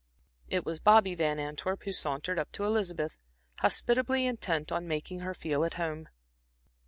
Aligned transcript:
It 0.47 0.65
was 0.65 0.79
Bobby 0.79 1.13
Van 1.13 1.37
Antwerp 1.37 1.83
who 1.83 1.93
sauntered 1.93 2.39
up 2.39 2.51
to 2.53 2.63
Elizabeth, 2.63 3.19
hospitably 3.59 4.25
intent 4.25 4.71
on 4.71 4.87
making 4.87 5.19
her 5.19 5.35
feel 5.35 5.63
at 5.63 5.75
home. 5.75 6.09